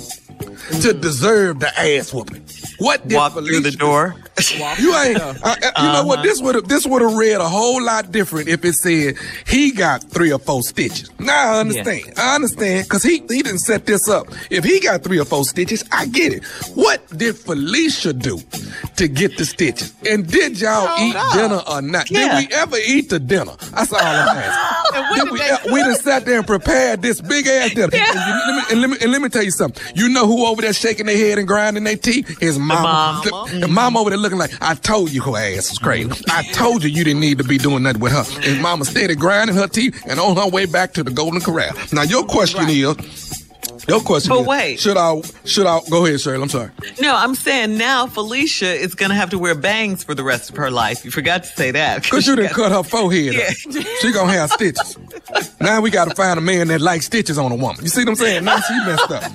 to 0.81 0.93
deserve 0.93 1.61
the 1.61 1.71
ass 1.79 2.13
whooping? 2.13 2.46
What 2.79 3.07
did 3.09 3.17
Walk 3.17 3.33
Felicia 3.35 3.61
through 3.61 3.71
the 3.71 3.77
door. 3.77 4.17
You 4.79 4.95
ain't. 4.97 5.21
I, 5.21 5.57
I- 5.77 5.87
you 5.87 5.93
know 5.93 6.05
what? 6.07 6.23
This 6.23 6.41
would 6.43 6.55
have. 6.57 6.69
This 6.69 6.87
would 6.87 7.03
have 7.03 7.15
read 7.15 7.37
a 7.41 7.49
whole 7.49 7.83
lot 7.83 8.13
different 8.13 8.49
if 8.49 8.65
it 8.65 8.75
said 8.75 9.15
he 9.47 9.71
got 9.73 10.03
three 10.05 10.33
or 10.33 10.39
four 10.39 10.63
stitches. 10.63 11.11
Now 11.19 11.55
I 11.55 11.61
understand. 11.61 12.13
I 12.19 12.35
understand 12.35 12.85
because 12.85 13.03
he 13.03 13.19
he 13.29 13.43
didn't 13.43 13.61
set 13.61 13.87
this 13.87 14.09
up. 14.09 14.27
If 14.51 14.65
he 14.65 14.81
got 14.81 15.03
three 15.03 15.19
or 15.19 15.25
four 15.25 15.45
stitches, 15.45 15.85
I 15.93 16.07
get 16.07 16.33
it. 16.33 16.45
What 16.75 17.07
did 17.17 17.37
Felicia 17.37 18.13
do 18.13 18.39
to 18.97 19.09
get 19.09 19.37
the 19.39 19.45
stitches? 19.45 19.95
And 20.09 20.27
did 20.31 20.61
y'all 20.61 20.89
eat 21.01 21.17
dinner 21.35 21.63
or 21.69 21.81
not? 21.83 22.11
Yeah. 22.11 22.39
Did 22.41 22.49
we 22.51 22.55
ever 22.57 22.77
eat 22.87 23.09
the 23.11 23.19
dinner? 23.19 23.53
That's 23.73 23.93
all 23.93 24.01
I'm 24.01 24.29
asking. 24.37 24.77
Did 25.17 25.31
we, 25.33 25.41
uh, 25.41 25.59
we 25.73 25.81
done 25.83 25.95
sat 25.97 26.25
there 26.25 26.39
and 26.39 26.47
prepared 26.47 27.03
this 27.03 27.21
big 27.21 27.47
ass 27.47 27.73
dinner. 27.75 27.89
And, 27.93 27.95
you- 27.95 28.01
let 28.01 28.55
me, 28.57 28.63
and, 28.71 28.81
let 28.81 28.91
me, 28.91 28.97
and 29.03 29.13
let 29.13 29.23
me 29.23 29.29
tell 29.29 29.43
you 29.43 29.51
something. 29.51 29.83
You 29.95 30.09
know 30.09 30.27
who 30.27 30.47
over 30.47 30.63
there 30.63 30.73
shaking 30.73 31.07
their 31.07 31.17
head 31.17 31.39
and 31.39 31.47
grinding 31.47 31.85
their 31.85 31.97
teeth? 31.97 32.39
His 32.41 32.59
mama. 32.59 33.21
mama. 33.25 33.51
The, 33.53 33.59
the 33.61 33.69
mama 33.69 34.01
over 34.01 34.11
there 34.11 34.19
looking 34.27 34.39
like, 34.39 34.61
I 34.61 34.75
told 34.75 35.13
you 35.13 35.23
her 35.23 35.37
ass 35.37 35.71
was 35.71 35.79
crazy. 35.79 36.11
I 36.29 36.43
told 36.53 36.83
you 36.83 36.91
you 36.91 37.05
didn't 37.05 37.21
need 37.21 37.39
to 37.39 37.45
be 37.45 37.59
doing 37.59 37.85
nothing 37.85 38.01
with 38.01 38.13
her. 38.13 38.25
And 38.43 38.61
mama 38.61 38.85
steady 38.85 39.15
grinding 39.15 39.55
her 39.57 39.69
teeth 39.69 40.03
and 40.09 40.19
on 40.19 40.37
her 40.37 40.49
way 40.49 40.67
back 40.67 40.93
to 40.95 41.05
the 41.05 41.11
Golden 41.13 41.41
Corral. 41.41 41.73
Now 41.93 42.03
your 42.03 42.25
question 42.25 42.69
is, 42.69 42.97
your 43.89 44.01
question 44.01 44.31
But 44.31 44.41
is, 44.41 44.47
wait. 44.47 44.81
should 44.81 44.97
I, 44.97 45.21
should 45.45 45.67
I, 45.67 45.81
go 45.91 46.05
ahead, 46.07 46.21
Shirley, 46.21 46.43
I'm 46.43 46.49
sorry. 46.49 46.71
No, 47.01 47.15
I'm 47.15 47.35
saying 47.35 47.77
now 47.79 48.07
Felicia 48.07 48.73
is 48.73 48.95
going 48.95 49.11
to 49.11 49.17
have 49.17 49.31
to 49.31 49.39
wear 49.39 49.55
bangs 49.55 50.05
for 50.05 50.15
the 50.15 50.23
rest 50.25 50.51
of 50.51 50.57
her 50.57 50.71
life. 50.71 51.05
You 51.05 51.11
forgot 51.11 51.43
to 51.45 51.49
say 51.51 51.71
that. 51.71 52.05
Cause 52.11 52.27
you 52.27 52.37
didn't 52.37 52.53
cut 52.53 52.73
her 52.73 52.83
forehead 52.83 53.35
Yeah. 53.35 53.51
She 54.01 54.13
gonna 54.13 54.33
have 54.33 54.51
stitches. 54.51 54.97
Now 55.61 55.81
we 55.81 55.91
gotta 55.91 56.15
find 56.15 56.39
a 56.39 56.43
man 56.43 56.69
that 56.69 56.81
likes 56.81 57.07
stitches 57.07 57.39
on 57.39 57.53
a 57.53 57.57
woman. 57.57 57.83
You 57.83 57.89
see 57.89 58.03
what 58.03 58.09
I'm 58.11 58.15
saying? 58.17 58.45
Now 58.45 58.59
she 58.61 58.75
messed 58.85 59.11
up. 59.11 59.33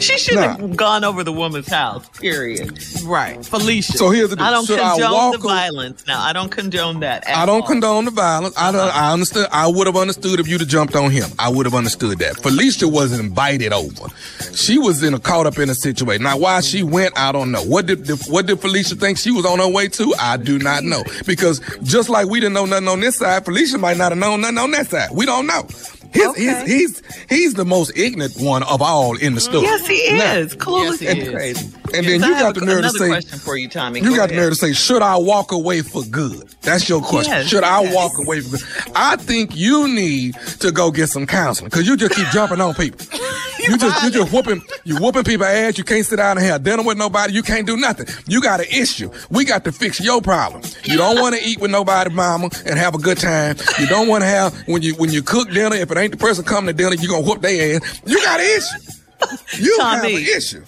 She 0.00 0.18
should 0.18 0.38
have 0.38 0.60
Nah. 0.60 0.66
gone 0.74 1.04
over 1.04 1.22
the 1.24 1.32
woman's 1.32 1.68
house, 1.68 2.08
period. 2.20 2.78
Right. 3.04 3.44
Felicia. 3.44 3.92
So 3.98 4.10
here's 4.10 4.30
the 4.30 4.36
deal. 4.36 4.44
I 4.44 4.50
don't 4.50 4.64
Should 4.66 4.78
I 4.80 4.92
condone 4.92 5.12
walk 5.12 5.32
the 5.32 5.38
violence 5.38 6.06
now. 6.06 6.20
I 6.22 6.32
don't 6.32 6.50
condone 6.50 7.00
that. 7.00 7.26
at 7.28 7.36
I 7.36 7.46
don't 7.46 7.62
all. 7.62 7.66
condone 7.66 8.04
the 8.06 8.10
violence. 8.10 8.54
I 8.56 8.72
don't, 8.72 8.80
I 8.94 9.12
understood. 9.12 9.46
I 9.52 9.66
would 9.68 9.86
have 9.86 9.96
understood 9.96 10.40
if 10.40 10.48
you'd 10.48 10.60
have 10.60 10.68
jumped 10.68 10.94
on 10.96 11.10
him. 11.10 11.30
I 11.38 11.48
would 11.48 11.66
have 11.66 11.74
understood 11.74 12.18
that. 12.18 12.36
Felicia 12.42 12.88
wasn't 12.96 13.20
invited 13.22 13.72
over. 13.72 14.08
She 14.54 14.78
was 14.78 15.02
in 15.02 15.14
a 15.14 15.18
caught 15.20 15.46
up 15.46 15.58
in 15.58 15.68
a 15.70 15.74
situation. 15.74 16.22
Now, 16.24 16.38
why 16.38 16.60
she 16.60 16.82
went, 16.82 17.16
I 17.18 17.30
don't 17.30 17.52
know. 17.52 17.62
What 17.62 17.86
did 17.86 18.08
what 18.28 18.46
did 18.46 18.58
Felicia 18.60 18.94
think 18.96 19.18
she 19.18 19.30
was 19.30 19.44
on 19.46 19.58
her 19.58 19.68
way 19.68 19.88
to? 19.88 20.14
I 20.18 20.36
do 20.38 20.58
not 20.58 20.82
know. 20.82 21.04
Because 21.26 21.60
just 21.82 22.08
like 22.08 22.26
we 22.28 22.40
didn't 22.40 22.54
know 22.54 22.64
nothing 22.66 22.88
on 22.88 23.00
this 23.00 23.18
side, 23.18 23.44
Felicia 23.44 23.78
might 23.78 23.96
not 23.98 24.10
have 24.12 24.18
known 24.18 24.40
nothing 24.40 24.58
on 24.58 24.70
that 24.72 24.88
side. 24.88 25.10
We 25.12 25.26
don't 25.26 25.46
know. 25.46 25.66
His, 26.12 26.26
Okay. 26.28 26.44
his, 26.44 26.62
he's 26.66 27.02
he's 27.28 27.54
the 27.54 27.64
most 27.66 27.92
ignorant 27.96 28.34
one 28.38 28.62
of 28.62 28.80
all 28.80 29.16
in 29.18 29.34
the 29.34 29.40
story. 29.40 29.64
Yes, 29.64 29.86
he 29.86 30.16
Now, 30.16 30.34
is. 30.36 30.56
Clueless 30.56 31.00
Yes, 31.02 31.14
he 31.16 31.20
is. 31.22 31.30
crazy. 31.30 31.68
And 31.96 32.06
then 32.06 32.22
you 32.22 32.34
got 32.34 32.54
the 32.54 32.60
nerve 32.62 32.82
to 32.82 32.90
say- 32.90 33.08
question 33.08 33.38
for 33.38 33.56
you, 33.56 33.68
Tommy. 33.68 34.00
You 34.00 34.10
Go 34.10 34.16
got 34.16 34.28
the 34.28 34.34
ahead. 34.34 34.44
nerve 34.44 34.52
to 34.52 34.58
say, 34.58 34.72
should 34.72 35.02
I 35.02 35.16
walk 35.16 35.52
away 35.52 35.82
for 35.82 36.02
good? 36.04 36.48
That's 36.62 36.88
your 36.88 37.00
question. 37.00 37.32
Yes, 37.32 37.46
should 37.48 37.64
I 37.64 37.82
yes. 37.82 37.94
walk 37.94 38.12
away 38.18 38.40
for 38.40 38.56
good? 38.58 38.66
I 38.94 39.16
think 39.16 39.56
you 39.56 39.88
need 39.88 40.34
to 40.60 40.70
go 40.72 40.90
get 40.90 41.08
some 41.08 41.26
counseling 41.26 41.70
because 41.70 41.86
you 41.86 41.96
just 41.96 42.14
keep 42.14 42.28
jumping 42.28 42.60
on 42.60 42.74
people. 42.74 43.00
You 43.58 43.78
just 43.78 44.04
you 44.04 44.10
just 44.10 44.32
whooping 44.32 44.62
you 44.84 44.96
whooping 44.96 45.24
people 45.24 45.44
ass. 45.46 45.76
You 45.76 45.82
can't 45.82 46.04
sit 46.06 46.16
down 46.16 46.36
and 46.36 46.46
have 46.46 46.62
dinner 46.62 46.84
with 46.84 46.98
nobody. 46.98 47.32
You 47.32 47.42
can't 47.42 47.66
do 47.66 47.76
nothing. 47.76 48.06
You 48.28 48.40
got 48.40 48.60
an 48.60 48.66
issue. 48.70 49.10
We 49.30 49.44
got 49.44 49.64
to 49.64 49.72
fix 49.72 49.98
your 49.98 50.20
problem. 50.20 50.62
You 50.84 50.96
don't 50.96 51.18
want 51.20 51.34
to 51.34 51.42
eat 51.42 51.58
with 51.58 51.70
nobody, 51.72 52.10
mama, 52.14 52.50
and 52.64 52.78
have 52.78 52.94
a 52.94 52.98
good 52.98 53.18
time. 53.18 53.56
You 53.80 53.86
don't 53.88 54.06
want 54.08 54.22
to 54.22 54.26
have 54.28 54.54
when 54.68 54.82
you 54.82 54.94
when 54.96 55.10
you 55.10 55.20
cook 55.22 55.50
dinner. 55.50 55.74
If 55.74 55.90
it 55.90 55.96
ain't 55.98 56.12
the 56.12 56.16
person 56.16 56.44
coming 56.44 56.68
to 56.68 56.80
dinner, 56.80 56.94
you 56.94 57.08
gonna 57.08 57.26
whoop 57.26 57.40
their 57.40 57.76
ass. 57.76 58.00
You 58.06 58.22
got 58.22 58.38
an 58.38 58.46
issue. 58.46 58.92
You 59.58 59.78
have 59.80 60.02
Tommy. 60.02 60.16
an 60.16 60.22
issue. 60.22 60.64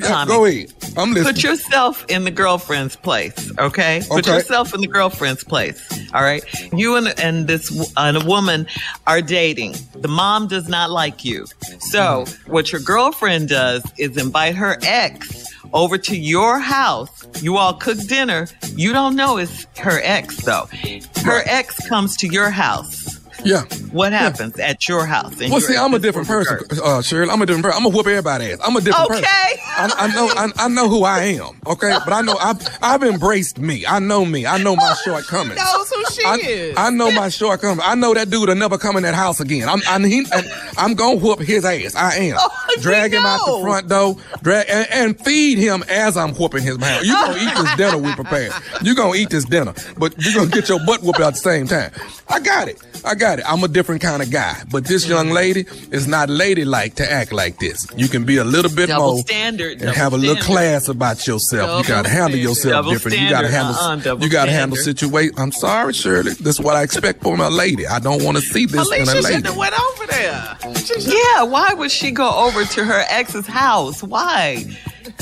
Tommy. 0.00 0.28
Go 0.28 0.44
ahead. 0.44 0.72
I'm 0.96 1.12
listening. 1.12 1.34
Put 1.34 1.42
yourself 1.42 2.04
in 2.08 2.24
the 2.24 2.30
girlfriend's 2.30 2.96
place, 2.96 3.52
okay? 3.58 4.02
Put 4.08 4.26
yourself 4.26 4.74
in 4.74 4.80
the 4.80 4.86
girlfriend's 4.86 5.44
place, 5.44 5.80
all 6.14 6.22
right? 6.22 6.42
You 6.72 6.96
and, 6.96 7.18
and 7.18 7.46
this 7.46 7.92
and 7.96 8.16
a 8.16 8.24
woman 8.24 8.66
are 9.06 9.20
dating. 9.20 9.74
The 9.94 10.08
mom 10.08 10.48
does 10.48 10.68
not 10.68 10.90
like 10.90 11.24
you. 11.24 11.46
So, 11.80 12.24
mm-hmm. 12.24 12.52
what 12.52 12.72
your 12.72 12.80
girlfriend 12.80 13.48
does 13.48 13.84
is 13.98 14.16
invite 14.16 14.54
her 14.54 14.78
ex 14.82 15.52
over 15.72 15.98
to 15.98 16.16
your 16.16 16.58
house. 16.58 17.26
You 17.42 17.56
all 17.56 17.74
cook 17.74 17.98
dinner. 18.06 18.46
You 18.74 18.92
don't 18.92 19.16
know 19.16 19.38
it's 19.38 19.66
her 19.78 20.00
ex, 20.02 20.44
though. 20.44 20.68
Her 21.24 21.42
ex 21.46 21.88
comes 21.88 22.16
to 22.18 22.26
your 22.28 22.50
house. 22.50 23.11
Yeah. 23.44 23.62
What 23.92 24.12
happens 24.12 24.58
at 24.58 24.88
your 24.88 25.06
house? 25.06 25.36
Well, 25.38 25.60
see, 25.60 25.76
I'm 25.76 25.94
a 25.94 25.98
different 25.98 26.28
person, 26.28 26.58
uh, 26.82 27.02
Shirley. 27.02 27.30
I'm 27.30 27.42
a 27.42 27.46
different 27.46 27.64
person. 27.64 27.76
I'm 27.76 27.84
gonna 27.84 27.96
whoop 27.96 28.06
everybody's 28.06 28.54
ass. 28.54 28.60
I'm 28.66 28.76
a 28.76 28.80
different 28.80 29.08
person. 29.08 29.24
Okay. 29.24 29.60
I, 29.64 29.90
I 29.96 30.14
know, 30.14 30.28
I, 30.28 30.48
I 30.64 30.68
know 30.68 30.88
who 30.88 31.04
I 31.04 31.20
am. 31.20 31.56
Okay, 31.66 31.96
but 32.04 32.12
I 32.12 32.20
know 32.22 32.36
I've, 32.40 32.78
I've 32.82 33.02
embraced 33.02 33.58
me. 33.58 33.84
I 33.86 33.98
know 33.98 34.24
me. 34.24 34.46
I 34.46 34.58
know 34.58 34.76
my 34.76 34.94
shortcomings. 35.04 35.56
knows 35.56 35.90
who 35.90 36.04
she 36.12 36.24
I, 36.24 36.34
is. 36.36 36.74
I 36.76 36.90
know 36.90 37.10
my 37.10 37.28
shortcomings. 37.28 37.82
I 37.84 37.94
know 37.94 38.14
that 38.14 38.30
dude 38.30 38.48
will 38.48 38.54
never 38.54 38.78
come 38.78 38.96
in 38.96 39.02
that 39.02 39.14
house 39.14 39.40
again. 39.40 39.68
I'm, 39.68 39.80
I'm, 39.88 40.04
he, 40.04 40.24
I'm 40.76 40.94
gonna 40.94 41.16
whoop 41.16 41.40
his 41.40 41.64
ass. 41.64 41.94
I 41.94 42.14
am. 42.16 42.36
Oh, 42.38 42.76
drag 42.80 43.12
him 43.12 43.24
out 43.24 43.44
the 43.44 43.60
front 43.62 43.88
door, 43.88 44.16
drag 44.42 44.66
and, 44.68 44.88
and 44.90 45.20
feed 45.24 45.58
him 45.58 45.84
as 45.88 46.16
I'm 46.16 46.34
whooping 46.34 46.62
his 46.62 46.78
ass. 46.82 47.04
You 47.04 47.12
gonna 47.14 47.38
eat 47.38 47.54
this 47.56 47.76
dinner 47.76 47.98
we 47.98 48.14
prepared. 48.14 48.52
You 48.82 48.94
gonna 48.94 49.16
eat 49.16 49.30
this 49.30 49.44
dinner, 49.44 49.74
but 49.98 50.14
you 50.22 50.30
are 50.32 50.34
gonna 50.44 50.50
get 50.50 50.68
your 50.68 50.84
butt 50.84 51.02
whooped 51.02 51.20
at 51.20 51.34
the 51.34 51.40
same 51.40 51.66
time. 51.66 51.92
I 52.28 52.40
got 52.40 52.68
it. 52.68 52.80
I 53.04 53.14
got 53.14 53.38
it. 53.40 53.44
I'm 53.48 53.62
a 53.64 53.68
different 53.68 54.00
kind 54.00 54.22
of 54.22 54.30
guy. 54.30 54.62
But 54.70 54.84
this 54.84 55.08
young 55.08 55.30
lady 55.30 55.66
is 55.90 56.06
not 56.06 56.28
ladylike 56.28 56.94
to 56.96 57.10
act 57.10 57.32
like 57.32 57.58
this. 57.58 57.86
You 57.96 58.08
can 58.08 58.24
be 58.24 58.36
a 58.36 58.44
little 58.44 58.70
bit 58.74 58.88
double 58.88 59.14
more 59.14 59.18
standard, 59.22 59.80
and 59.82 59.90
have 59.90 60.12
a 60.12 60.16
little 60.16 60.42
class 60.42 60.88
about 60.88 61.26
yourself. 61.26 61.68
Double 61.68 61.82
you 61.82 61.88
gotta 61.88 62.08
handle 62.08 62.30
standard. 62.30 62.48
yourself 62.48 62.72
Double 62.72 62.90
different. 62.92 63.18
You 63.18 63.30
gotta 63.30 63.48
handle. 63.48 63.74
Uh-uh, 63.74 64.16
you 64.20 64.30
gotta 64.30 64.52
handle 64.52 64.76
situation. 64.76 65.34
I'm 65.38 65.52
sorry, 65.52 65.92
Shirley. 65.92 66.32
This 66.34 66.58
is 66.58 66.60
what 66.60 66.76
I 66.76 66.82
expect 66.82 67.22
from 67.22 67.40
a 67.40 67.50
lady. 67.50 67.86
I 67.86 67.98
don't 67.98 68.22
want 68.22 68.36
to 68.36 68.42
see 68.42 68.66
this 68.66 68.86
in 68.92 69.00
a 69.00 69.02
Alicia 69.02 69.14
lady. 69.14 69.26
shouldn't 69.26 69.46
have 69.46 69.56
went 69.56 69.74
over 69.80 70.06
there. 70.06 70.56
Yeah, 70.98 71.42
why 71.44 71.74
would 71.74 71.90
she 71.90 72.10
go 72.10 72.30
over 72.30 72.64
to 72.64 72.84
her 72.84 73.04
ex's 73.08 73.46
house? 73.46 74.02
Why? 74.02 74.64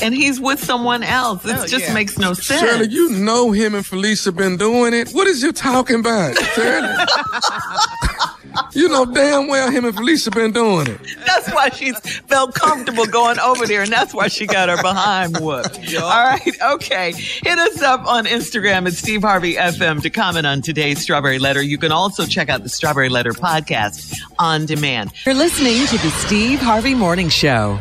And 0.03 0.15
he's 0.15 0.41
with 0.41 0.63
someone 0.63 1.03
else. 1.03 1.45
It 1.45 1.69
just 1.69 1.93
makes 1.93 2.19
no 2.19 2.33
sense. 2.33 2.61
Shirley, 2.61 2.89
you 2.89 3.11
know 3.11 3.53
him 3.53 3.75
and 3.75 3.85
Felicia 3.85 4.33
been 4.33 4.57
doing 4.57 4.95
it. 4.95 5.11
What 5.11 5.27
is 5.27 5.43
you 5.43 5.53
talking 5.53 6.01
about, 6.01 6.37
Shirley? 6.55 6.89
you 8.73 8.89
know 8.89 9.05
damn 9.05 9.49
well 9.49 9.71
him 9.71 9.85
and 9.85 9.95
Felicia 9.95 10.31
been 10.31 10.53
doing 10.53 10.87
it. 10.89 11.01
That's 11.27 11.53
why 11.53 11.71
she's 11.71 11.99
felt 12.21 12.55
comfortable 12.55 13.07
going 13.07 13.39
over 13.39 13.67
there, 13.67 13.83
and 13.83 13.93
that's 13.93 14.15
why 14.15 14.29
she 14.29 14.47
got 14.47 14.69
her 14.69 14.81
behind 14.81 15.39
whooped. 15.39 15.79
All 15.95 16.25
right, 16.25 16.63
okay. 16.63 17.13
Hit 17.13 17.59
us 17.59 17.83
up 17.83 18.07
on 18.07 18.27
Instagram 18.27 18.87
at 18.87 18.95
Steve 18.95 19.23
Harvey 19.23 19.55
FM 19.55 20.03
to 20.03 20.11
comment 20.11 20.47
on 20.47 20.63
today's 20.63 21.01
Strawberry 21.01 21.39
Letter. 21.39 21.63
You 21.63 21.79
can 21.79 21.93
also 21.93 22.27
check 22.27 22.49
out 22.49 22.63
the 22.63 22.69
Strawberry 22.69 23.09
Letter 23.09 23.33
podcast 23.33 24.15
on 24.39 24.67
demand. 24.67 25.13
You're 25.25 25.35
listening 25.35 25.87
to 25.87 25.99
the 25.99 26.11
Steve 26.11 26.61
Harvey 26.61 26.95
Morning 26.95 27.29
Show. 27.29 27.81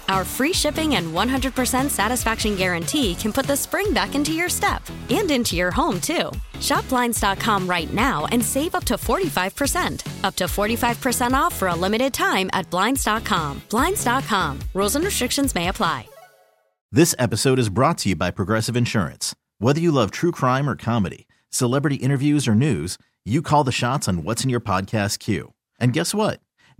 Our 0.09 0.25
free 0.25 0.53
shipping 0.53 0.95
and 0.95 1.13
100% 1.13 1.89
satisfaction 1.89 2.55
guarantee 2.55 3.15
can 3.15 3.31
put 3.31 3.45
the 3.45 3.55
spring 3.55 3.93
back 3.93 4.15
into 4.15 4.33
your 4.33 4.49
step 4.49 4.81
and 5.09 5.29
into 5.31 5.55
your 5.55 5.71
home, 5.71 6.01
too. 6.01 6.31
Shop 6.59 6.87
Blinds.com 6.89 7.67
right 7.67 7.93
now 7.93 8.25
and 8.31 8.43
save 8.43 8.75
up 8.75 8.83
to 8.85 8.95
45%. 8.95 10.23
Up 10.23 10.35
to 10.35 10.45
45% 10.45 11.33
off 11.33 11.53
for 11.55 11.67
a 11.69 11.75
limited 11.75 12.13
time 12.13 12.49
at 12.53 12.69
Blinds.com. 12.69 13.61
Blinds.com. 13.69 14.59
Rules 14.73 14.95
and 14.95 15.05
restrictions 15.05 15.55
may 15.55 15.67
apply. 15.69 16.07
This 16.93 17.15
episode 17.17 17.57
is 17.57 17.69
brought 17.69 17.99
to 17.99 18.09
you 18.09 18.15
by 18.17 18.31
Progressive 18.31 18.75
Insurance. 18.75 19.33
Whether 19.59 19.79
you 19.79 19.93
love 19.93 20.11
true 20.11 20.33
crime 20.33 20.69
or 20.69 20.75
comedy, 20.75 21.25
celebrity 21.49 21.95
interviews 21.95 22.49
or 22.49 22.55
news, 22.55 22.97
you 23.23 23.41
call 23.41 23.63
the 23.63 23.71
shots 23.71 24.09
on 24.09 24.23
what's 24.25 24.43
in 24.43 24.49
your 24.49 24.59
podcast 24.59 25.19
queue. 25.19 25.53
And 25.79 25.93
guess 25.93 26.13
what? 26.13 26.41